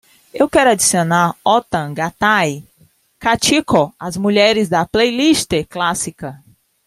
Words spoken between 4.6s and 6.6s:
da playlist clássica.